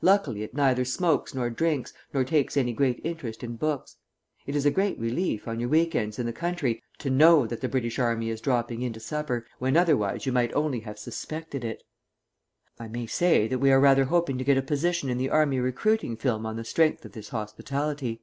[0.00, 3.96] Luckily it neither smokes nor drinks nor takes any great interest in books.
[4.46, 7.60] It is a great relief, on your week ends in the country, to know that
[7.60, 11.62] the British Army is dropping in to supper, when otherwise you might only have suspected
[11.62, 11.82] it.
[12.80, 15.60] I may say that we are rather hoping to get a position in the Army
[15.60, 18.22] Recruiting film on the strength of this hospitality.